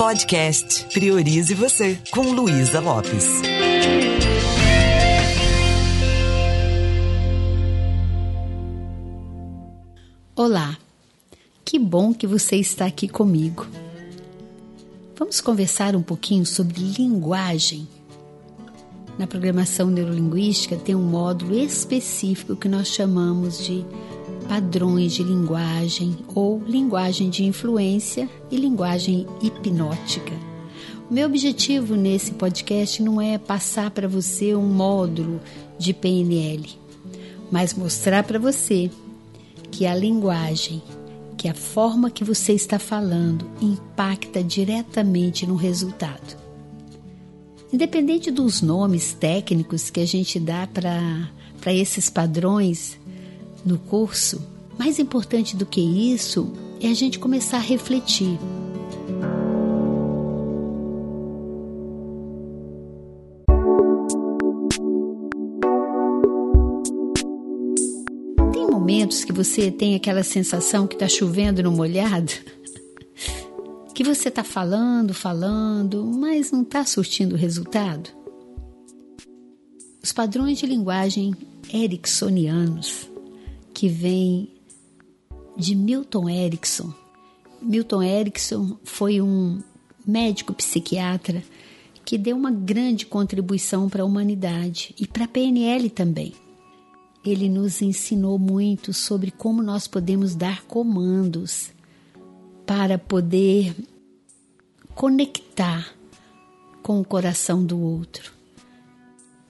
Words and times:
Podcast 0.00 0.86
Priorize 0.94 1.52
Você, 1.52 1.98
com 2.10 2.22
Luísa 2.32 2.80
Lopes. 2.80 3.42
Olá, 10.34 10.78
que 11.62 11.78
bom 11.78 12.14
que 12.14 12.26
você 12.26 12.56
está 12.56 12.86
aqui 12.86 13.08
comigo. 13.08 13.66
Vamos 15.18 15.42
conversar 15.42 15.94
um 15.94 16.02
pouquinho 16.02 16.46
sobre 16.46 16.80
linguagem. 16.80 17.86
Na 19.18 19.26
programação 19.26 19.88
neurolinguística 19.88 20.76
tem 20.76 20.94
um 20.94 21.04
módulo 21.04 21.54
específico 21.58 22.56
que 22.56 22.70
nós 22.70 22.88
chamamos 22.88 23.62
de 23.62 23.84
padrões 24.50 25.12
de 25.12 25.22
linguagem 25.22 26.16
ou 26.34 26.60
linguagem 26.66 27.30
de 27.30 27.44
influência 27.44 28.28
e 28.50 28.56
linguagem 28.56 29.24
hipnótica. 29.40 30.32
O 31.08 31.14
meu 31.14 31.28
objetivo 31.28 31.94
nesse 31.94 32.32
podcast 32.32 33.00
não 33.00 33.20
é 33.20 33.38
passar 33.38 33.92
para 33.92 34.08
você 34.08 34.52
um 34.56 34.66
módulo 34.66 35.40
de 35.78 35.94
PNL, 35.94 36.68
mas 37.48 37.74
mostrar 37.74 38.24
para 38.24 38.40
você 38.40 38.90
que 39.70 39.86
a 39.86 39.94
linguagem, 39.94 40.82
que 41.38 41.46
a 41.46 41.54
forma 41.54 42.10
que 42.10 42.24
você 42.24 42.52
está 42.52 42.80
falando 42.80 43.48
impacta 43.62 44.42
diretamente 44.42 45.46
no 45.46 45.54
resultado. 45.54 46.36
Independente 47.72 48.32
dos 48.32 48.60
nomes 48.60 49.12
técnicos 49.12 49.90
que 49.90 50.00
a 50.00 50.06
gente 50.06 50.40
dá 50.40 50.66
para 50.66 51.72
esses 51.72 52.10
padrões, 52.10 52.98
no 53.64 53.78
curso, 53.78 54.40
mais 54.78 54.98
importante 54.98 55.56
do 55.56 55.66
que 55.66 55.80
isso 55.80 56.52
é 56.80 56.88
a 56.88 56.94
gente 56.94 57.18
começar 57.18 57.58
a 57.58 57.60
refletir. 57.60 58.38
Tem 68.52 68.66
momentos 68.66 69.24
que 69.24 69.32
você 69.32 69.70
tem 69.70 69.94
aquela 69.94 70.22
sensação 70.22 70.86
que 70.86 70.94
está 70.94 71.08
chovendo 71.08 71.62
no 71.62 71.72
molhado? 71.72 72.32
Que 73.92 74.04
você 74.04 74.30
está 74.30 74.42
falando, 74.42 75.12
falando, 75.12 76.06
mas 76.06 76.50
não 76.50 76.62
está 76.62 76.86
surtindo 76.86 77.36
resultado? 77.36 78.08
Os 80.02 80.10
padrões 80.10 80.56
de 80.56 80.64
linguagem 80.64 81.34
ericksonianos 81.70 83.09
que 83.80 83.88
vem 83.88 84.46
de 85.56 85.74
Milton 85.74 86.28
Erickson. 86.28 86.92
Milton 87.62 88.02
Erickson 88.02 88.76
foi 88.84 89.22
um 89.22 89.62
médico 90.06 90.52
psiquiatra 90.52 91.42
que 92.04 92.18
deu 92.18 92.36
uma 92.36 92.50
grande 92.50 93.06
contribuição 93.06 93.88
para 93.88 94.02
a 94.02 94.04
humanidade 94.04 94.94
e 95.00 95.06
para 95.06 95.24
a 95.24 95.28
PNL 95.28 95.88
também. 95.88 96.34
Ele 97.24 97.48
nos 97.48 97.80
ensinou 97.80 98.38
muito 98.38 98.92
sobre 98.92 99.30
como 99.30 99.62
nós 99.62 99.88
podemos 99.88 100.34
dar 100.34 100.62
comandos 100.64 101.70
para 102.66 102.98
poder 102.98 103.74
conectar 104.94 105.90
com 106.82 107.00
o 107.00 107.04
coração 107.04 107.64
do 107.64 107.80
outro. 107.80 108.39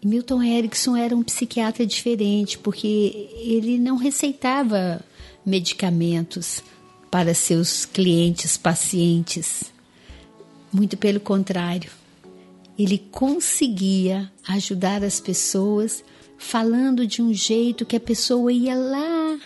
Milton 0.03 0.43
Erickson 0.43 0.97
era 0.97 1.15
um 1.15 1.23
psiquiatra 1.23 1.85
diferente, 1.85 2.59
porque 2.59 3.29
ele 3.35 3.79
não 3.79 3.97
receitava 3.97 5.05
medicamentos 5.45 6.63
para 7.11 7.35
seus 7.35 7.85
clientes, 7.85 8.57
pacientes. 8.57 9.65
Muito 10.73 10.97
pelo 10.97 11.21
contrário, 11.21 11.91
ele 12.79 12.97
conseguia 13.11 14.31
ajudar 14.49 15.05
as 15.05 15.21
pessoas 15.21 16.03
falando 16.39 17.07
de 17.07 17.21
um 17.21 17.35
jeito 17.35 17.85
que 17.85 17.97
a 17.97 18.01
pessoa 18.01 18.51
ia 18.51 18.75
lá 18.75 19.39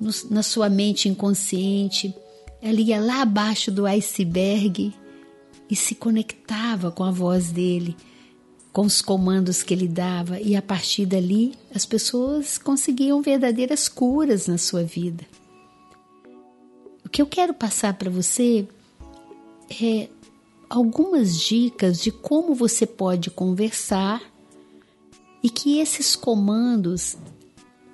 no, 0.00 0.10
na 0.30 0.42
sua 0.42 0.70
mente 0.70 1.10
inconsciente, 1.10 2.14
ela 2.62 2.80
ia 2.80 2.98
lá 2.98 3.20
abaixo 3.20 3.70
do 3.70 3.84
iceberg 3.84 4.94
e 5.68 5.76
se 5.76 5.94
conectava 5.94 6.90
com 6.90 7.04
a 7.04 7.10
voz 7.10 7.52
dele 7.52 7.94
com 8.72 8.82
os 8.82 9.02
comandos 9.02 9.62
que 9.62 9.74
ele 9.74 9.86
dava, 9.86 10.40
e 10.40 10.56
a 10.56 10.62
partir 10.62 11.04
dali 11.04 11.54
as 11.74 11.84
pessoas 11.84 12.56
conseguiam 12.56 13.20
verdadeiras 13.20 13.86
curas 13.86 14.46
na 14.46 14.56
sua 14.56 14.82
vida. 14.82 15.24
O 17.04 17.08
que 17.08 17.20
eu 17.20 17.26
quero 17.26 17.52
passar 17.52 17.94
para 17.94 18.10
você 18.10 18.66
é 19.70 20.08
algumas 20.70 21.38
dicas 21.38 22.00
de 22.00 22.10
como 22.10 22.54
você 22.54 22.86
pode 22.86 23.30
conversar 23.30 24.22
e 25.42 25.50
que 25.50 25.78
esses 25.78 26.16
comandos 26.16 27.18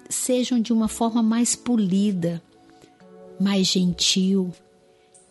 sejam 0.09 0.60
de 0.60 0.72
uma 0.72 0.87
forma 0.87 1.22
mais 1.22 1.56
polida, 1.56 2.41
mais 3.41 3.66
gentil 3.66 4.53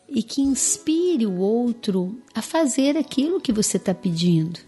e 0.09 0.21
que 0.21 0.41
inspire 0.41 1.25
o 1.25 1.37
outro 1.37 2.17
a 2.35 2.41
fazer 2.41 2.97
aquilo 2.97 3.39
que 3.39 3.53
você 3.53 3.77
está 3.77 3.93
pedindo 3.93 4.59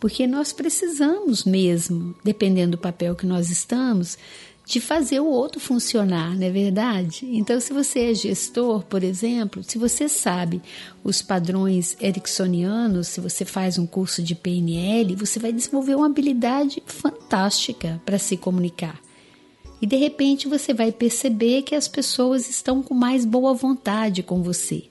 porque 0.00 0.26
nós 0.26 0.52
precisamos 0.52 1.44
mesmo, 1.44 2.14
dependendo 2.22 2.72
do 2.72 2.78
papel 2.78 3.14
que 3.14 3.26
nós 3.26 3.50
estamos, 3.50 4.16
de 4.68 4.80
fazer 4.80 5.18
o 5.18 5.26
outro 5.26 5.58
funcionar, 5.58 6.36
não 6.36 6.46
é 6.46 6.50
verdade? 6.50 7.26
Então, 7.32 7.58
se 7.58 7.72
você 7.72 8.10
é 8.10 8.14
gestor, 8.14 8.84
por 8.84 9.02
exemplo, 9.02 9.62
se 9.64 9.78
você 9.78 10.10
sabe 10.10 10.60
os 11.02 11.22
padrões 11.22 11.96
ericksonianos, 11.98 13.08
se 13.08 13.18
você 13.18 13.46
faz 13.46 13.78
um 13.78 13.86
curso 13.86 14.22
de 14.22 14.34
PNL, 14.34 15.16
você 15.16 15.38
vai 15.38 15.54
desenvolver 15.54 15.94
uma 15.94 16.04
habilidade 16.04 16.82
fantástica 16.84 18.00
para 18.04 18.18
se 18.18 18.36
comunicar. 18.36 19.00
E 19.80 19.86
de 19.86 19.96
repente 19.96 20.46
você 20.46 20.74
vai 20.74 20.92
perceber 20.92 21.62
que 21.62 21.74
as 21.74 21.88
pessoas 21.88 22.50
estão 22.50 22.82
com 22.82 22.92
mais 22.92 23.24
boa 23.24 23.54
vontade 23.54 24.22
com 24.22 24.42
você. 24.42 24.84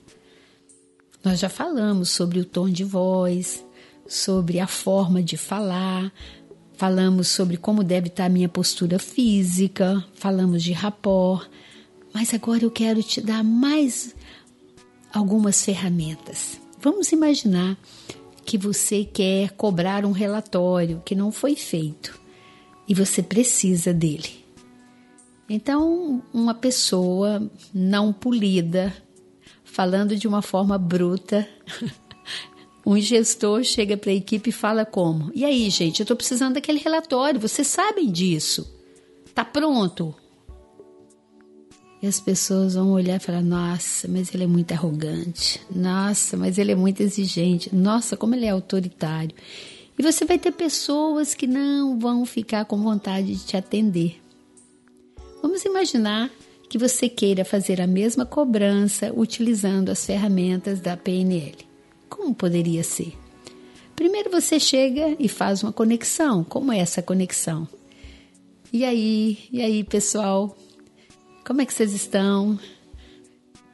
Nós 1.22 1.38
já 1.38 1.48
falamos 1.48 2.10
sobre 2.10 2.40
o 2.40 2.44
tom 2.44 2.68
de 2.68 2.82
voz, 2.82 3.64
sobre 4.08 4.58
a 4.58 4.66
forma 4.66 5.22
de 5.22 5.36
falar, 5.36 6.10
falamos 6.72 7.28
sobre 7.28 7.56
como 7.56 7.84
deve 7.84 8.08
estar 8.08 8.24
a 8.24 8.30
minha 8.30 8.48
postura 8.48 8.98
física, 8.98 10.02
falamos 10.14 10.62
de 10.62 10.72
rapport, 10.72 11.48
mas 12.12 12.32
agora 12.32 12.64
eu 12.64 12.70
quero 12.70 13.02
te 13.02 13.20
dar 13.20 13.44
mais 13.44 14.16
algumas 15.12 15.62
ferramentas. 15.64 16.60
Vamos 16.80 17.12
imaginar 17.12 17.76
que 18.44 18.56
você 18.56 19.04
quer 19.04 19.50
cobrar 19.50 20.06
um 20.06 20.12
relatório 20.12 21.02
que 21.04 21.14
não 21.14 21.30
foi 21.30 21.54
feito 21.54 22.18
e 22.88 22.94
você 22.94 23.22
precisa 23.22 23.92
dele. 23.92 24.44
Então, 25.48 26.22
uma 26.32 26.54
pessoa 26.54 27.50
não 27.72 28.12
polida, 28.12 28.94
falando 29.64 30.16
de 30.16 30.28
uma 30.28 30.42
forma 30.42 30.78
bruta, 30.78 31.48
Um 32.88 32.98
gestor 32.98 33.62
chega 33.64 33.98
para 33.98 34.10
a 34.10 34.14
equipe 34.14 34.48
e 34.48 34.52
fala 34.52 34.82
como? 34.82 35.30
E 35.34 35.44
aí, 35.44 35.68
gente, 35.68 36.00
eu 36.00 36.04
estou 36.04 36.16
precisando 36.16 36.54
daquele 36.54 36.78
relatório, 36.78 37.38
vocês 37.38 37.66
sabem 37.66 38.10
disso. 38.10 38.66
Tá 39.34 39.44
pronto? 39.44 40.14
E 42.00 42.06
as 42.06 42.18
pessoas 42.18 42.76
vão 42.76 42.92
olhar 42.92 43.16
e 43.16 43.22
falar: 43.22 43.42
nossa, 43.42 44.08
mas 44.08 44.34
ele 44.34 44.44
é 44.44 44.46
muito 44.46 44.72
arrogante. 44.72 45.60
Nossa, 45.70 46.34
mas 46.34 46.56
ele 46.56 46.72
é 46.72 46.74
muito 46.74 47.02
exigente. 47.02 47.74
Nossa, 47.76 48.16
como 48.16 48.34
ele 48.34 48.46
é 48.46 48.50
autoritário. 48.50 49.36
E 49.98 50.02
você 50.02 50.24
vai 50.24 50.38
ter 50.38 50.52
pessoas 50.52 51.34
que 51.34 51.46
não 51.46 51.98
vão 51.98 52.24
ficar 52.24 52.64
com 52.64 52.78
vontade 52.78 53.34
de 53.34 53.44
te 53.44 53.54
atender. 53.54 54.18
Vamos 55.42 55.62
imaginar 55.62 56.30
que 56.70 56.78
você 56.78 57.06
queira 57.06 57.44
fazer 57.44 57.82
a 57.82 57.86
mesma 57.86 58.24
cobrança 58.24 59.12
utilizando 59.14 59.90
as 59.90 60.06
ferramentas 60.06 60.80
da 60.80 60.96
PNL. 60.96 61.67
Como 62.08 62.34
poderia 62.34 62.82
ser? 62.82 63.16
Primeiro 63.94 64.30
você 64.30 64.60
chega 64.60 65.16
e 65.18 65.28
faz 65.28 65.62
uma 65.62 65.72
conexão. 65.72 66.44
Como 66.44 66.72
é 66.72 66.78
essa 66.78 67.02
conexão? 67.02 67.68
E 68.72 68.84
aí, 68.84 69.38
e 69.50 69.60
aí, 69.60 69.82
pessoal? 69.82 70.56
Como 71.44 71.60
é 71.60 71.66
que 71.66 71.74
vocês 71.74 71.92
estão? 71.92 72.58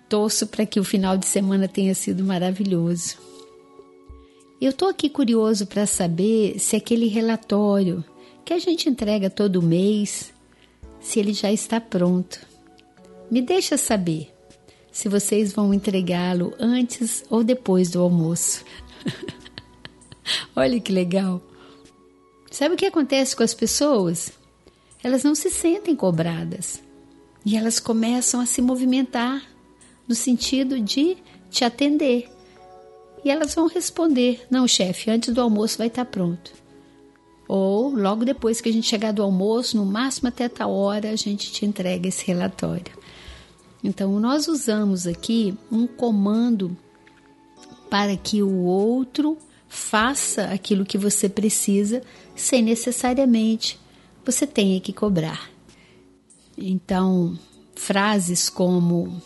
Torço 0.08 0.46
para 0.46 0.64
que 0.64 0.80
o 0.80 0.84
final 0.84 1.16
de 1.16 1.26
semana 1.26 1.68
tenha 1.68 1.94
sido 1.94 2.24
maravilhoso. 2.24 3.18
Eu 4.60 4.70
estou 4.70 4.88
aqui 4.88 5.10
curioso 5.10 5.66
para 5.66 5.84
saber 5.84 6.58
se 6.58 6.76
aquele 6.76 7.06
relatório 7.06 8.04
que 8.44 8.54
a 8.54 8.58
gente 8.58 8.88
entrega 8.88 9.28
todo 9.28 9.60
mês, 9.60 10.32
se 11.00 11.18
ele 11.18 11.32
já 11.32 11.52
está 11.52 11.80
pronto. 11.80 12.40
Me 13.30 13.42
deixa 13.42 13.76
saber 13.76 14.33
se 14.94 15.08
vocês 15.08 15.52
vão 15.52 15.74
entregá-lo 15.74 16.54
antes 16.56 17.24
ou 17.28 17.42
depois 17.42 17.90
do 17.90 18.00
almoço. 18.00 18.64
Olha 20.54 20.78
que 20.78 20.92
legal. 20.92 21.42
Sabe 22.48 22.76
o 22.76 22.78
que 22.78 22.86
acontece 22.86 23.34
com 23.34 23.42
as 23.42 23.52
pessoas? 23.52 24.32
Elas 25.02 25.24
não 25.24 25.34
se 25.34 25.50
sentem 25.50 25.96
cobradas 25.96 26.80
e 27.44 27.56
elas 27.56 27.80
começam 27.80 28.40
a 28.40 28.46
se 28.46 28.62
movimentar 28.62 29.42
no 30.06 30.14
sentido 30.14 30.80
de 30.80 31.16
te 31.50 31.64
atender. 31.64 32.30
E 33.24 33.30
elas 33.30 33.52
vão 33.52 33.66
responder: 33.66 34.46
Não, 34.48 34.68
chefe, 34.68 35.10
antes 35.10 35.34
do 35.34 35.40
almoço 35.40 35.76
vai 35.76 35.88
estar 35.88 36.04
pronto. 36.04 36.52
Ou 37.48 37.90
logo 37.90 38.24
depois 38.24 38.60
que 38.60 38.68
a 38.68 38.72
gente 38.72 38.86
chegar 38.86 39.12
do 39.12 39.24
almoço, 39.24 39.76
no 39.76 39.84
máximo 39.84 40.28
até 40.28 40.48
tal 40.48 40.72
hora, 40.72 41.10
a 41.10 41.16
gente 41.16 41.50
te 41.50 41.66
entrega 41.66 42.06
esse 42.06 42.24
relatório. 42.24 43.03
Então, 43.84 44.18
nós 44.18 44.48
usamos 44.48 45.06
aqui 45.06 45.54
um 45.70 45.86
comando 45.86 46.74
para 47.90 48.16
que 48.16 48.42
o 48.42 48.62
outro 48.62 49.36
faça 49.68 50.46
aquilo 50.46 50.86
que 50.86 50.96
você 50.96 51.28
precisa 51.28 52.02
sem 52.34 52.62
necessariamente 52.62 53.78
você 54.24 54.46
tenha 54.46 54.80
que 54.80 54.90
cobrar. 54.90 55.50
Então, 56.56 57.38
frases 57.74 58.48
como 58.48 59.20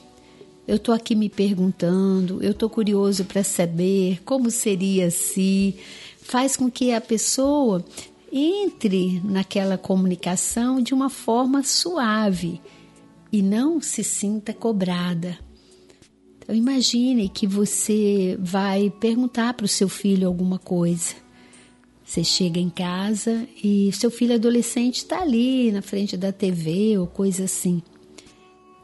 eu 0.66 0.76
estou 0.76 0.94
aqui 0.94 1.14
me 1.14 1.28
perguntando, 1.28 2.42
eu 2.42 2.50
estou 2.50 2.68
curioso 2.68 3.24
para 3.24 3.44
saber 3.44 4.20
como 4.24 4.50
seria 4.50 5.10
se, 5.10 5.76
faz 6.20 6.56
com 6.56 6.68
que 6.68 6.92
a 6.92 7.00
pessoa 7.00 7.84
entre 8.32 9.20
naquela 9.24 9.78
comunicação 9.78 10.82
de 10.82 10.92
uma 10.92 11.08
forma 11.08 11.62
suave 11.62 12.60
e 13.30 13.42
não 13.42 13.80
se 13.80 14.02
sinta 14.02 14.52
cobrada. 14.52 15.38
Então, 16.38 16.54
imagine 16.54 17.28
que 17.28 17.46
você 17.46 18.38
vai 18.40 18.90
perguntar 18.90 19.54
para 19.54 19.66
o 19.66 19.68
seu 19.68 19.88
filho 19.88 20.26
alguma 20.26 20.58
coisa. 20.58 21.14
Você 22.04 22.24
chega 22.24 22.58
em 22.58 22.70
casa 22.70 23.46
e 23.62 23.90
seu 23.92 24.10
filho 24.10 24.34
adolescente 24.34 24.96
está 24.96 25.20
ali 25.20 25.70
na 25.70 25.82
frente 25.82 26.16
da 26.16 26.32
TV 26.32 26.96
ou 26.96 27.06
coisa 27.06 27.44
assim. 27.44 27.82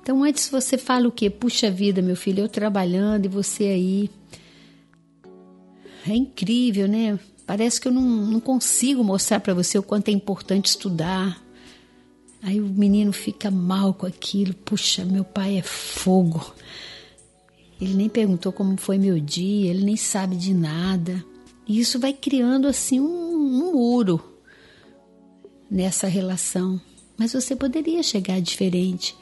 Então, 0.03 0.23
antes 0.23 0.51
você 0.51 0.77
fala 0.77 1.09
o 1.09 1.13
quê? 1.13 1.31
Puxa 1.31 1.71
vida, 1.71 2.03
meu 2.03 2.15
filho, 2.15 2.41
eu 2.41 2.49
trabalhando 2.51 3.25
e 3.25 3.29
você 3.29 3.65
aí. 3.65 4.11
É 6.07 6.15
incrível, 6.15 6.87
né? 6.87 7.19
Parece 7.47 7.81
que 7.81 7.89
eu 7.89 7.93
não, 7.93 8.03
não 8.03 8.41
consigo 8.41 9.03
mostrar 9.03 9.41
para 9.41 9.55
você 9.55 9.79
o 9.79 9.83
quanto 9.83 10.09
é 10.09 10.13
importante 10.13 10.67
estudar. 10.67 11.43
Aí 12.45 12.61
o 12.61 12.67
menino 12.67 13.11
fica 13.11 13.51
mal 13.51 13.95
com 13.95 14.05
aquilo. 14.05 14.53
Puxa, 14.53 15.03
meu 15.03 15.25
pai 15.25 15.57
é 15.57 15.63
fogo. 15.63 16.53
Ele 17.81 17.95
nem 17.95 18.09
perguntou 18.09 18.53
como 18.53 18.77
foi 18.77 18.99
meu 18.99 19.19
dia, 19.19 19.71
ele 19.71 19.83
nem 19.83 19.97
sabe 19.97 20.37
de 20.37 20.53
nada. 20.53 21.25
E 21.67 21.81
isso 21.81 21.99
vai 21.99 22.13
criando 22.13 22.69
assim 22.69 23.01
um, 23.01 23.07
um 23.07 23.73
muro 23.73 24.23
nessa 25.71 26.07
relação. 26.07 26.79
Mas 27.17 27.33
você 27.33 27.57
poderia 27.57 28.03
chegar 28.03 28.39
diferente. 28.43 29.17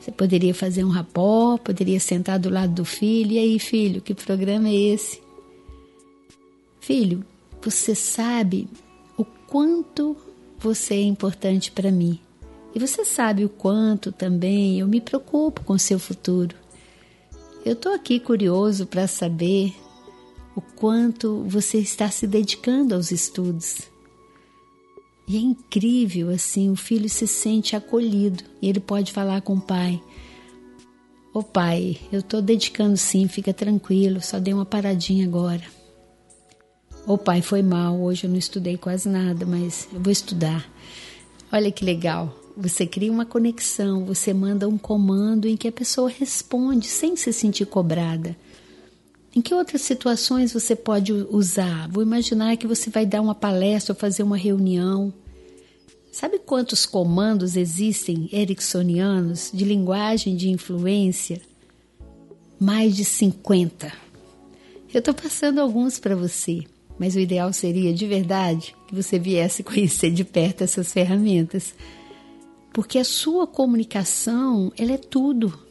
Você 0.00 0.10
poderia 0.10 0.52
fazer 0.52 0.82
um 0.82 0.90
rapó, 0.90 1.58
poderia 1.58 2.00
sentar 2.00 2.40
do 2.40 2.50
lado 2.50 2.74
do 2.74 2.84
filho. 2.84 3.32
E 3.32 3.38
aí, 3.38 3.58
filho, 3.60 4.00
que 4.02 4.14
programa 4.14 4.68
é 4.68 4.74
esse? 4.74 5.22
Filho, 6.80 7.24
você 7.62 7.94
sabe 7.94 8.68
o 9.16 9.24
quanto 9.24 10.16
você 10.58 10.94
é 10.94 11.02
importante 11.02 11.70
para 11.70 11.92
mim. 11.92 12.18
E 12.74 12.78
você 12.78 13.04
sabe 13.04 13.44
o 13.44 13.48
quanto 13.48 14.12
também 14.12 14.80
eu 14.80 14.86
me 14.86 15.00
preocupo 15.00 15.64
com 15.64 15.78
seu 15.78 15.98
futuro. 15.98 16.54
Eu 17.64 17.72
estou 17.72 17.92
aqui 17.92 18.20
curioso 18.20 18.86
para 18.86 19.06
saber 19.06 19.74
o 20.54 20.60
quanto 20.60 21.44
você 21.44 21.78
está 21.78 22.10
se 22.10 22.26
dedicando 22.26 22.94
aos 22.94 23.10
estudos. 23.10 23.82
E 25.26 25.36
é 25.36 25.40
incrível 25.40 26.30
assim, 26.30 26.70
o 26.70 26.76
filho 26.76 27.08
se 27.08 27.26
sente 27.26 27.76
acolhido 27.76 28.42
e 28.62 28.68
ele 28.68 28.80
pode 28.80 29.12
falar 29.12 29.42
com 29.42 29.54
o 29.54 29.60
pai: 29.60 30.02
Ô 31.34 31.42
pai, 31.42 31.98
eu 32.10 32.20
estou 32.20 32.40
dedicando 32.40 32.96
sim, 32.96 33.28
fica 33.28 33.52
tranquilo, 33.52 34.22
só 34.22 34.38
dei 34.38 34.54
uma 34.54 34.64
paradinha 34.64 35.26
agora. 35.26 35.62
Ô 37.06 37.18
pai, 37.18 37.42
foi 37.42 37.62
mal, 37.62 38.00
hoje 38.00 38.24
eu 38.24 38.30
não 38.30 38.38
estudei 38.38 38.76
quase 38.76 39.08
nada, 39.08 39.44
mas 39.44 39.88
eu 39.92 40.00
vou 40.00 40.10
estudar. 40.10 40.68
Olha 41.52 41.70
que 41.70 41.84
legal. 41.84 42.34
Você 42.60 42.84
cria 42.84 43.12
uma 43.12 43.24
conexão, 43.24 44.04
você 44.04 44.34
manda 44.34 44.68
um 44.68 44.76
comando 44.76 45.46
em 45.46 45.56
que 45.56 45.68
a 45.68 45.72
pessoa 45.72 46.10
responde 46.10 46.88
sem 46.88 47.14
se 47.14 47.32
sentir 47.32 47.66
cobrada. 47.66 48.36
Em 49.32 49.40
que 49.40 49.54
outras 49.54 49.82
situações 49.82 50.52
você 50.52 50.74
pode 50.74 51.12
usar? 51.12 51.88
Vou 51.88 52.02
imaginar 52.02 52.56
que 52.56 52.66
você 52.66 52.90
vai 52.90 53.06
dar 53.06 53.20
uma 53.20 53.34
palestra 53.34 53.92
ou 53.92 53.98
fazer 53.98 54.24
uma 54.24 54.36
reunião. 54.36 55.14
Sabe 56.10 56.40
quantos 56.40 56.84
comandos 56.84 57.56
existem 57.56 58.28
ericksonianos 58.32 59.52
de 59.54 59.64
linguagem 59.64 60.34
de 60.34 60.50
influência? 60.50 61.40
Mais 62.58 62.96
de 62.96 63.04
50. 63.04 63.92
Eu 64.92 64.98
estou 64.98 65.14
passando 65.14 65.60
alguns 65.60 66.00
para 66.00 66.16
você, 66.16 66.64
mas 66.98 67.14
o 67.14 67.20
ideal 67.20 67.52
seria, 67.52 67.94
de 67.94 68.04
verdade, 68.04 68.74
que 68.88 68.96
você 68.96 69.16
viesse 69.16 69.62
conhecer 69.62 70.10
de 70.10 70.24
perto 70.24 70.64
essas 70.64 70.92
ferramentas. 70.92 71.72
Porque 72.72 72.98
a 72.98 73.04
sua 73.04 73.46
comunicação, 73.46 74.72
ela 74.76 74.92
é 74.92 74.98
tudo 74.98 75.68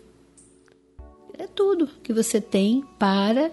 é 1.38 1.48
tudo 1.48 1.88
que 2.02 2.12
você 2.12 2.42
tem 2.42 2.84
para 2.98 3.52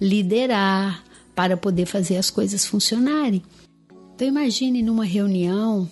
liderar, 0.00 1.02
para 1.34 1.56
poder 1.56 1.86
fazer 1.86 2.16
as 2.16 2.30
coisas 2.30 2.66
funcionarem. 2.66 3.42
Então 4.14 4.28
imagine 4.28 4.82
numa 4.82 5.04
reunião, 5.04 5.90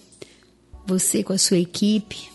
você 0.87 1.23
com 1.23 1.33
a 1.33 1.39
sua 1.39 1.59
equipe, 1.59 2.31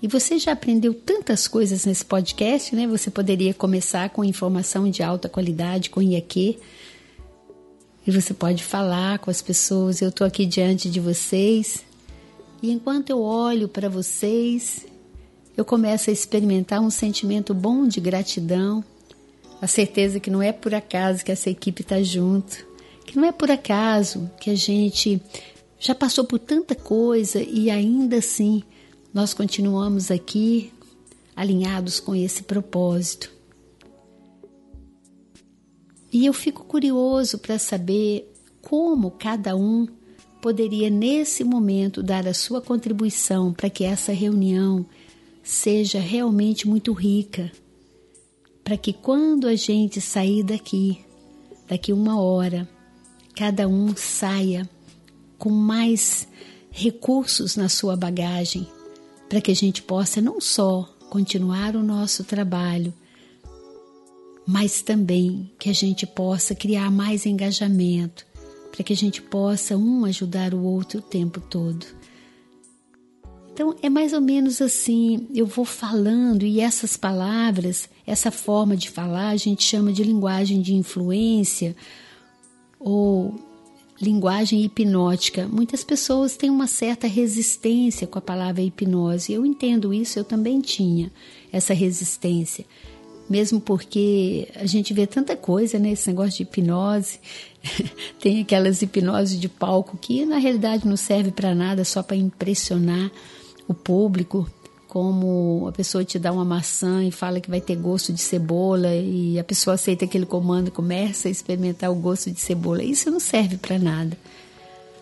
e 0.00 0.06
você 0.06 0.38
já 0.38 0.52
aprendeu 0.52 0.94
tantas 0.94 1.48
coisas 1.48 1.84
nesse 1.84 2.04
podcast, 2.04 2.74
né? 2.74 2.86
Você 2.86 3.10
poderia 3.10 3.52
começar 3.52 4.10
com 4.10 4.24
informação 4.24 4.88
de 4.88 5.02
alta 5.02 5.28
qualidade, 5.28 5.90
com 5.90 6.00
IAQ. 6.00 6.56
E 8.06 8.10
você 8.10 8.32
pode 8.32 8.62
falar 8.62 9.18
com 9.18 9.28
as 9.28 9.42
pessoas, 9.42 10.00
eu 10.00 10.10
estou 10.10 10.24
aqui 10.24 10.46
diante 10.46 10.88
de 10.88 11.00
vocês. 11.00 11.84
E 12.62 12.70
enquanto 12.70 13.10
eu 13.10 13.20
olho 13.20 13.68
para 13.68 13.88
vocês, 13.88 14.84
eu 15.56 15.64
começo 15.64 16.10
a 16.10 16.12
experimentar 16.12 16.80
um 16.80 16.90
sentimento 16.90 17.54
bom 17.54 17.86
de 17.86 18.00
gratidão, 18.00 18.84
a 19.60 19.66
certeza 19.66 20.18
que 20.18 20.30
não 20.30 20.42
é 20.42 20.52
por 20.52 20.74
acaso 20.74 21.24
que 21.24 21.32
essa 21.32 21.50
equipe 21.50 21.82
está 21.82 22.02
junto, 22.02 22.66
que 23.04 23.16
não 23.16 23.24
é 23.24 23.32
por 23.32 23.50
acaso 23.50 24.30
que 24.40 24.50
a 24.50 24.54
gente 24.54 25.20
já 25.78 25.94
passou 25.94 26.24
por 26.24 26.38
tanta 26.38 26.74
coisa 26.74 27.40
e 27.40 27.70
ainda 27.70 28.16
assim 28.16 28.62
nós 29.14 29.32
continuamos 29.32 30.10
aqui 30.10 30.72
alinhados 31.34 32.00
com 32.00 32.14
esse 32.14 32.42
propósito. 32.42 33.30
E 36.12 36.26
eu 36.26 36.32
fico 36.32 36.64
curioso 36.64 37.38
para 37.38 37.58
saber 37.58 38.32
como 38.60 39.10
cada 39.12 39.54
um 39.54 39.86
poderia 40.40 40.88
nesse 40.88 41.42
momento 41.44 42.02
dar 42.02 42.26
a 42.26 42.34
sua 42.34 42.60
contribuição 42.60 43.52
para 43.52 43.68
que 43.68 43.84
essa 43.84 44.12
reunião 44.12 44.86
seja 45.42 45.98
realmente 45.98 46.68
muito 46.68 46.92
rica, 46.92 47.50
para 48.62 48.76
que 48.76 48.92
quando 48.92 49.46
a 49.46 49.56
gente 49.56 50.00
sair 50.00 50.42
daqui, 50.42 51.04
daqui 51.66 51.92
uma 51.92 52.20
hora, 52.20 52.68
cada 53.34 53.66
um 53.66 53.96
saia 53.96 54.68
com 55.38 55.50
mais 55.50 56.28
recursos 56.70 57.56
na 57.56 57.68
sua 57.68 57.96
bagagem, 57.96 58.66
para 59.28 59.40
que 59.40 59.50
a 59.50 59.54
gente 59.54 59.82
possa 59.82 60.20
não 60.20 60.40
só 60.40 60.88
continuar 61.08 61.76
o 61.76 61.82
nosso 61.82 62.24
trabalho, 62.24 62.92
mas 64.46 64.82
também 64.82 65.50
que 65.58 65.68
a 65.68 65.74
gente 65.74 66.06
possa 66.06 66.54
criar 66.54 66.90
mais 66.90 67.26
engajamento, 67.26 68.26
para 68.78 68.84
que 68.84 68.92
a 68.92 68.96
gente 68.96 69.20
possa 69.20 69.76
um 69.76 70.04
ajudar 70.04 70.54
o 70.54 70.62
outro 70.62 71.00
o 71.00 71.02
tempo 71.02 71.40
todo. 71.40 71.84
Então 73.52 73.74
é 73.82 73.90
mais 73.90 74.12
ou 74.12 74.20
menos 74.20 74.62
assim, 74.62 75.26
eu 75.34 75.46
vou 75.46 75.64
falando 75.64 76.46
e 76.46 76.60
essas 76.60 76.96
palavras, 76.96 77.88
essa 78.06 78.30
forma 78.30 78.76
de 78.76 78.88
falar, 78.88 79.30
a 79.30 79.36
gente 79.36 79.64
chama 79.64 79.92
de 79.92 80.04
linguagem 80.04 80.62
de 80.62 80.76
influência 80.76 81.74
ou 82.78 83.34
linguagem 84.00 84.62
hipnótica. 84.62 85.48
Muitas 85.48 85.82
pessoas 85.82 86.36
têm 86.36 86.48
uma 86.48 86.68
certa 86.68 87.08
resistência 87.08 88.06
com 88.06 88.20
a 88.20 88.22
palavra 88.22 88.62
hipnose. 88.62 89.32
Eu 89.32 89.44
entendo 89.44 89.92
isso, 89.92 90.20
eu 90.20 90.24
também 90.24 90.60
tinha 90.60 91.10
essa 91.50 91.74
resistência. 91.74 92.64
Mesmo 93.28 93.60
porque 93.60 94.48
a 94.56 94.64
gente 94.64 94.94
vê 94.94 95.06
tanta 95.06 95.36
coisa, 95.36 95.78
né? 95.78 95.92
Esse 95.92 96.08
negócio 96.08 96.30
de 96.32 96.42
hipnose. 96.44 97.20
Tem 98.20 98.40
aquelas 98.40 98.80
hipnoses 98.80 99.38
de 99.38 99.48
palco 99.48 99.98
que 99.98 100.24
na 100.24 100.38
realidade 100.38 100.88
não 100.88 100.96
serve 100.96 101.30
para 101.30 101.54
nada, 101.54 101.84
só 101.84 102.02
para 102.02 102.16
impressionar 102.16 103.10
o 103.66 103.74
público, 103.74 104.48
como 104.88 105.66
a 105.68 105.72
pessoa 105.72 106.02
te 106.02 106.18
dá 106.18 106.32
uma 106.32 106.44
maçã 106.44 107.04
e 107.04 107.10
fala 107.10 107.40
que 107.40 107.50
vai 107.50 107.60
ter 107.60 107.76
gosto 107.76 108.10
de 108.10 108.20
cebola 108.20 108.94
e 108.94 109.38
a 109.38 109.44
pessoa 109.44 109.74
aceita 109.74 110.06
aquele 110.06 110.24
comando 110.24 110.68
e 110.68 110.70
começa 110.70 111.28
a 111.28 111.30
experimentar 111.30 111.90
o 111.90 111.94
gosto 111.94 112.30
de 112.30 112.40
cebola. 112.40 112.82
Isso 112.82 113.10
não 113.10 113.20
serve 113.20 113.58
para 113.58 113.78
nada. 113.78 114.16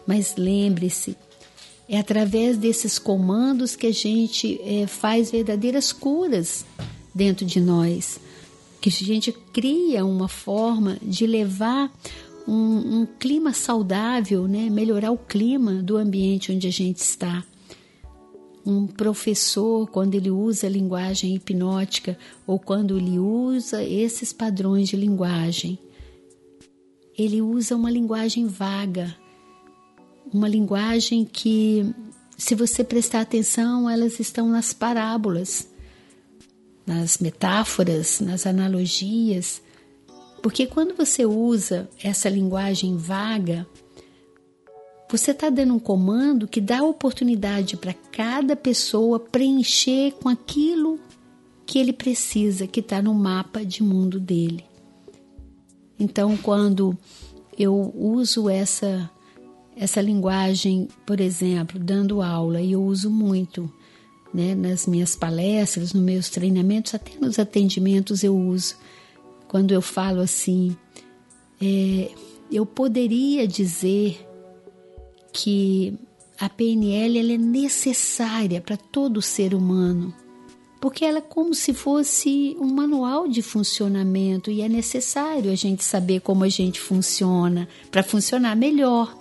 Mas 0.04 0.34
lembre-se, 0.36 1.16
é 1.88 1.98
através 1.98 2.56
desses 2.56 2.98
comandos 2.98 3.76
que 3.76 3.86
a 3.86 3.92
gente 3.92 4.60
é, 4.64 4.88
faz 4.88 5.30
verdadeiras 5.30 5.92
curas 5.92 6.64
dentro 7.16 7.46
de 7.46 7.58
nós, 7.58 8.20
a 8.88 8.90
gente 8.90 9.32
cria 9.32 10.04
uma 10.04 10.28
forma 10.28 10.98
de 11.02 11.26
levar 11.26 11.92
um, 12.46 13.00
um 13.00 13.06
clima 13.18 13.52
saudável, 13.52 14.46
né? 14.46 14.70
melhorar 14.70 15.10
o 15.10 15.18
clima 15.18 15.82
do 15.82 15.96
ambiente 15.96 16.52
onde 16.52 16.68
a 16.68 16.70
gente 16.70 16.98
está. 16.98 17.44
Um 18.64 18.86
professor, 18.86 19.88
quando 19.88 20.14
ele 20.14 20.30
usa 20.30 20.66
a 20.66 20.70
linguagem 20.70 21.34
hipnótica 21.34 22.18
ou 22.46 22.58
quando 22.58 22.96
ele 22.96 23.18
usa 23.18 23.82
esses 23.82 24.32
padrões 24.32 24.88
de 24.88 24.96
linguagem, 24.96 25.78
ele 27.16 27.40
usa 27.40 27.74
uma 27.74 27.90
linguagem 27.90 28.46
vaga, 28.46 29.16
uma 30.32 30.48
linguagem 30.48 31.24
que, 31.24 31.94
se 32.36 32.54
você 32.54 32.84
prestar 32.84 33.22
atenção, 33.22 33.88
elas 33.88 34.20
estão 34.20 34.48
nas 34.48 34.72
parábolas, 34.72 35.68
nas 36.86 37.18
metáforas, 37.18 38.20
nas 38.20 38.46
analogias. 38.46 39.60
Porque 40.42 40.66
quando 40.66 40.94
você 40.94 41.26
usa 41.26 41.88
essa 42.02 42.28
linguagem 42.28 42.96
vaga, 42.96 43.66
você 45.10 45.32
está 45.32 45.50
dando 45.50 45.74
um 45.74 45.78
comando 45.78 46.46
que 46.46 46.60
dá 46.60 46.82
oportunidade 46.82 47.76
para 47.76 47.94
cada 48.12 48.54
pessoa 48.54 49.18
preencher 49.18 50.12
com 50.12 50.28
aquilo 50.28 51.00
que 51.64 51.78
ele 51.78 51.92
precisa, 51.92 52.66
que 52.66 52.80
está 52.80 53.02
no 53.02 53.12
mapa 53.12 53.64
de 53.64 53.82
mundo 53.82 54.20
dele. 54.20 54.64
Então, 55.98 56.36
quando 56.36 56.96
eu 57.58 57.92
uso 57.96 58.48
essa 58.48 59.10
essa 59.76 60.00
linguagem, 60.00 60.88
por 61.04 61.20
exemplo, 61.20 61.78
dando 61.78 62.22
aula, 62.22 62.62
e 62.62 62.72
eu 62.72 62.82
uso 62.82 63.10
muito, 63.10 63.70
né, 64.36 64.54
nas 64.54 64.86
minhas 64.86 65.16
palestras, 65.16 65.92
nos 65.92 66.02
meus 66.02 66.28
treinamentos, 66.28 66.94
até 66.94 67.12
nos 67.18 67.38
atendimentos 67.38 68.22
eu 68.22 68.36
uso. 68.36 68.76
Quando 69.48 69.72
eu 69.72 69.80
falo 69.80 70.20
assim, 70.20 70.76
é, 71.60 72.10
eu 72.52 72.66
poderia 72.66 73.48
dizer 73.48 74.26
que 75.32 75.94
a 76.38 76.48
PNL 76.48 77.18
ela 77.18 77.32
é 77.32 77.38
necessária 77.38 78.60
para 78.60 78.76
todo 78.76 79.22
ser 79.22 79.54
humano 79.54 80.14
porque 80.80 81.04
ela 81.04 81.18
é 81.18 81.22
como 81.22 81.54
se 81.54 81.72
fosse 81.74 82.56
um 82.60 82.66
manual 82.66 83.26
de 83.26 83.42
funcionamento 83.42 84.50
e 84.50 84.60
é 84.60 84.68
necessário 84.68 85.50
a 85.50 85.54
gente 85.54 85.82
saber 85.82 86.20
como 86.20 86.44
a 86.44 86.48
gente 86.48 86.80
funciona 86.80 87.68
para 87.90 88.02
funcionar 88.02 88.54
melhor. 88.54 89.16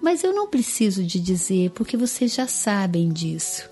Mas 0.00 0.22
eu 0.22 0.32
não 0.32 0.46
preciso 0.46 1.02
de 1.02 1.18
dizer, 1.18 1.70
porque 1.70 1.96
vocês 1.96 2.34
já 2.34 2.46
sabem 2.46 3.08
disso. 3.08 3.68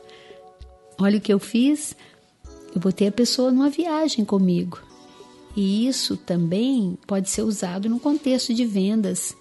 Olha 1.00 1.16
o 1.16 1.20
que 1.20 1.32
eu 1.32 1.38
fiz. 1.38 1.96
Eu 2.74 2.80
botei 2.80 3.08
a 3.08 3.12
pessoa 3.12 3.50
numa 3.50 3.70
viagem 3.70 4.24
comigo. 4.24 4.78
E 5.56 5.86
isso 5.88 6.16
também 6.16 6.96
pode 7.06 7.30
ser 7.30 7.42
usado 7.42 7.88
no 7.88 7.98
contexto 7.98 8.54
de 8.54 8.64
vendas, 8.64 9.34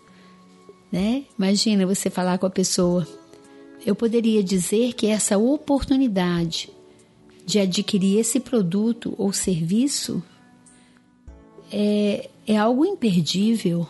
né? 0.91 1.25
Imagina 1.37 1.85
você 1.85 2.09
falar 2.09 2.37
com 2.39 2.45
a 2.45 2.49
pessoa. 2.49 3.07
Eu 3.85 3.93
poderia 3.93 4.43
dizer 4.43 4.93
que 4.93 5.07
essa 5.07 5.37
oportunidade 5.37 6.69
de 7.45 7.59
adquirir 7.59 8.19
esse 8.19 8.39
produto 8.39 9.13
ou 9.17 9.31
serviço 9.31 10.23
é, 11.71 12.29
é 12.47 12.57
algo 12.57 12.85
imperdível. 12.85 13.87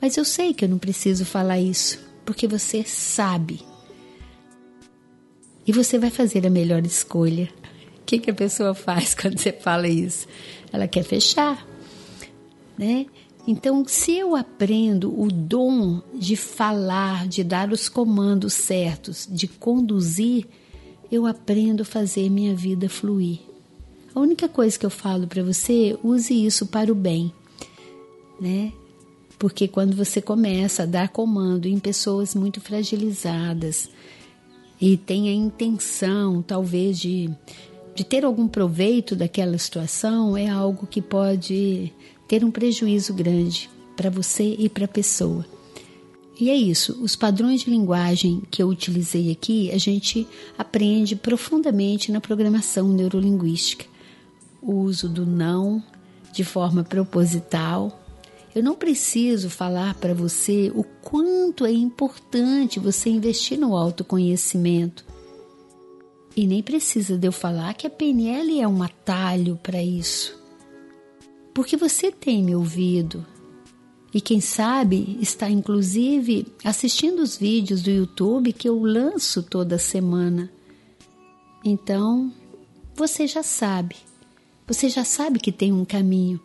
Mas 0.00 0.16
eu 0.16 0.24
sei 0.24 0.52
que 0.52 0.64
eu 0.64 0.68
não 0.68 0.78
preciso 0.78 1.24
falar 1.24 1.60
isso, 1.60 2.00
porque 2.24 2.48
você 2.48 2.82
sabe. 2.84 3.60
E 5.66 5.72
você 5.72 5.98
vai 5.98 6.10
fazer 6.10 6.46
a 6.46 6.50
melhor 6.50 6.84
escolha. 6.86 7.48
O 8.00 8.04
que, 8.06 8.18
que 8.18 8.30
a 8.30 8.34
pessoa 8.34 8.74
faz 8.74 9.14
quando 9.18 9.38
você 9.38 9.52
fala 9.52 9.88
isso? 9.88 10.28
Ela 10.72 10.86
quer 10.86 11.02
fechar, 11.02 11.66
né? 12.78 13.06
Então, 13.48 13.84
se 13.86 14.12
eu 14.12 14.34
aprendo 14.34 15.20
o 15.20 15.30
dom 15.30 16.02
de 16.12 16.34
falar, 16.34 17.28
de 17.28 17.44
dar 17.44 17.72
os 17.72 17.88
comandos 17.88 18.54
certos, 18.54 19.28
de 19.30 19.46
conduzir, 19.46 20.46
eu 21.10 21.26
aprendo 21.26 21.82
a 21.82 21.84
fazer 21.84 22.28
minha 22.28 22.54
vida 22.56 22.88
fluir. 22.88 23.38
A 24.12 24.18
única 24.18 24.48
coisa 24.48 24.76
que 24.76 24.84
eu 24.84 24.90
falo 24.90 25.28
para 25.28 25.44
você, 25.44 25.96
use 26.02 26.34
isso 26.34 26.66
para 26.66 26.90
o 26.90 26.94
bem, 26.94 27.32
né? 28.40 28.72
Porque 29.38 29.68
quando 29.68 29.94
você 29.94 30.20
começa 30.20 30.82
a 30.82 30.86
dar 30.86 31.10
comando 31.10 31.66
em 31.66 31.78
pessoas 31.78 32.34
muito 32.34 32.60
fragilizadas 32.60 33.88
e 34.80 34.96
tem 34.96 35.28
a 35.28 35.32
intenção, 35.32 36.42
talvez, 36.42 36.98
de, 36.98 37.30
de 37.94 38.04
ter 38.04 38.24
algum 38.24 38.46
proveito 38.46 39.16
daquela 39.16 39.56
situação, 39.58 40.36
é 40.36 40.48
algo 40.48 40.86
que 40.86 41.00
pode 41.00 41.92
ter 42.28 42.44
um 42.44 42.50
prejuízo 42.50 43.14
grande 43.14 43.70
para 43.96 44.10
você 44.10 44.54
e 44.58 44.68
para 44.68 44.84
a 44.84 44.88
pessoa. 44.88 45.44
E 46.38 46.50
é 46.50 46.54
isso, 46.54 47.02
os 47.02 47.16
padrões 47.16 47.62
de 47.62 47.70
linguagem 47.70 48.42
que 48.50 48.62
eu 48.62 48.68
utilizei 48.68 49.30
aqui, 49.30 49.70
a 49.70 49.78
gente 49.78 50.28
aprende 50.58 51.16
profundamente 51.16 52.12
na 52.12 52.20
programação 52.20 52.88
neurolinguística. 52.88 53.86
O 54.60 54.74
uso 54.74 55.08
do 55.08 55.24
não 55.24 55.82
de 56.36 56.44
forma 56.44 56.84
proposital. 56.84 58.05
Eu 58.56 58.62
não 58.62 58.74
preciso 58.74 59.50
falar 59.50 59.92
para 59.96 60.14
você 60.14 60.72
o 60.74 60.82
quanto 60.82 61.66
é 61.66 61.70
importante 61.70 62.80
você 62.80 63.10
investir 63.10 63.58
no 63.58 63.76
autoconhecimento. 63.76 65.04
E 66.34 66.46
nem 66.46 66.62
precisa 66.62 67.18
de 67.18 67.28
eu 67.28 67.32
falar 67.32 67.74
que 67.74 67.86
a 67.86 67.90
PNL 67.90 68.58
é 68.58 68.66
um 68.66 68.82
atalho 68.82 69.60
para 69.62 69.82
isso. 69.82 70.42
Porque 71.52 71.76
você 71.76 72.10
tem 72.10 72.42
me 72.42 72.56
ouvido, 72.56 73.26
e 74.14 74.22
quem 74.22 74.40
sabe 74.40 75.18
está 75.20 75.50
inclusive 75.50 76.46
assistindo 76.64 77.20
os 77.20 77.36
vídeos 77.36 77.82
do 77.82 77.90
YouTube 77.90 78.54
que 78.54 78.66
eu 78.66 78.82
lanço 78.82 79.42
toda 79.42 79.76
semana. 79.76 80.50
Então, 81.62 82.32
você 82.94 83.26
já 83.26 83.42
sabe. 83.42 83.96
Você 84.66 84.88
já 84.88 85.04
sabe 85.04 85.40
que 85.40 85.52
tem 85.52 85.74
um 85.74 85.84
caminho 85.84 86.40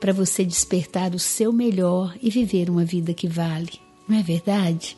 para 0.00 0.12
você 0.12 0.44
despertar 0.44 1.14
o 1.14 1.18
seu 1.18 1.52
melhor 1.52 2.16
e 2.22 2.30
viver 2.30 2.70
uma 2.70 2.84
vida 2.84 3.12
que 3.12 3.28
vale. 3.28 3.72
Não 4.08 4.18
é 4.18 4.22
verdade? 4.22 4.96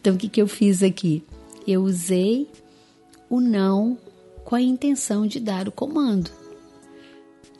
Então, 0.00 0.14
o 0.14 0.18
que, 0.18 0.28
que 0.28 0.40
eu 0.40 0.48
fiz 0.48 0.82
aqui? 0.82 1.22
Eu 1.66 1.82
usei 1.82 2.48
o 3.28 3.40
não 3.40 3.98
com 4.44 4.56
a 4.56 4.60
intenção 4.60 5.26
de 5.26 5.38
dar 5.38 5.68
o 5.68 5.72
comando. 5.72 6.30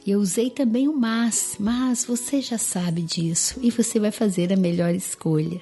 Eu 0.07 0.19
usei 0.19 0.51
também 0.51 0.89
o 0.89 0.97
mas, 0.97 1.57
mas 1.61 2.05
você 2.05 2.41
já 2.41 2.57
sabe 2.57 3.03
disso 3.03 3.61
e 3.63 3.71
você 3.71 4.01
vai 4.01 4.11
fazer 4.11 4.53
a 4.53 4.57
melhor 4.57 4.95
escolha. 4.95 5.61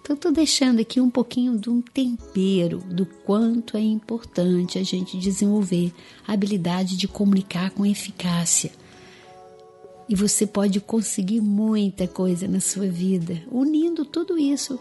Então, 0.00 0.14
estou 0.16 0.32
deixando 0.32 0.80
aqui 0.80 1.00
um 1.00 1.10
pouquinho 1.10 1.58
de 1.58 1.70
um 1.70 1.80
tempero 1.80 2.78
do 2.78 3.06
quanto 3.06 3.76
é 3.76 3.80
importante 3.80 4.78
a 4.78 4.82
gente 4.82 5.18
desenvolver 5.18 5.92
a 6.26 6.32
habilidade 6.32 6.96
de 6.96 7.06
comunicar 7.06 7.70
com 7.70 7.86
eficácia. 7.86 8.72
E 10.08 10.14
você 10.14 10.46
pode 10.46 10.80
conseguir 10.80 11.40
muita 11.40 12.08
coisa 12.08 12.48
na 12.48 12.60
sua 12.60 12.86
vida 12.86 13.42
unindo 13.50 14.04
tudo 14.04 14.38
isso 14.38 14.78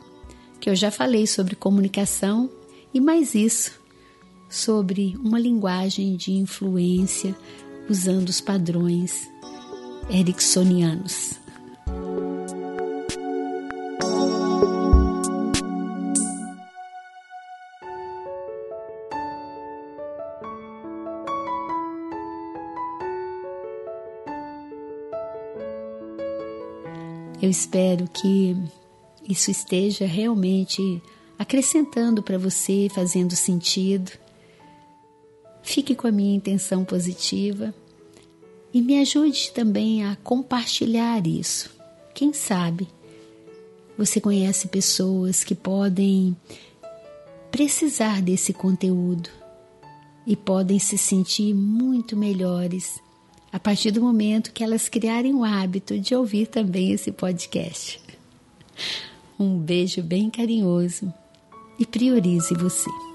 que 0.60 0.70
eu 0.70 0.76
já 0.76 0.90
falei 0.90 1.28
sobre 1.28 1.56
comunicação 1.56 2.50
e 2.94 3.00
mais 3.00 3.36
isso, 3.36 3.80
sobre 4.50 5.16
uma 5.24 5.40
linguagem 5.40 6.16
de 6.16 6.32
influência, 6.32 7.36
usando 7.90 8.30
os 8.30 8.42
padrões 8.42 9.30
ericksonianos. 10.10 11.34
Eu 27.42 27.50
espero 27.50 28.08
que 28.10 28.56
isso 29.28 29.52
esteja 29.52 30.06
realmente 30.06 31.02
acrescentando 31.38 32.24
para 32.24 32.38
você, 32.38 32.90
fazendo 32.94 33.36
sentido 33.36 34.12
Fique 35.68 35.94
com 35.94 36.08
a 36.08 36.12
minha 36.14 36.34
intenção 36.34 36.86
positiva 36.86 37.76
e 38.74 38.82
me 38.82 39.02
ajude 39.02 39.52
também 39.52 40.06
a 40.06 40.16
compartilhar 40.24 41.28
isso. 41.28 41.70
Quem 42.16 42.32
sabe 42.32 42.88
você 43.98 44.22
conhece 44.22 44.70
pessoas 44.70 45.44
que 45.44 45.54
podem 45.54 46.38
precisar 47.52 48.22
desse 48.22 48.54
conteúdo 48.54 49.30
e 50.26 50.38
podem 50.38 50.80
se 50.80 50.98
sentir 50.98 51.54
muito 51.54 52.16
melhores 52.16 53.02
a 53.52 53.60
partir 53.60 53.92
do 53.92 54.02
momento 54.02 54.52
que 54.52 54.64
elas 54.64 54.90
criarem 54.90 55.34
o 55.34 55.44
hábito 55.44 56.00
de 56.00 56.14
ouvir 56.16 56.48
também 56.48 56.92
esse 56.92 57.12
podcast. 57.12 58.00
Um 59.40 59.58
beijo 59.58 60.02
bem 60.02 60.30
carinhoso 60.30 61.12
e 61.80 61.86
priorize 61.86 62.54
você. 62.56 63.07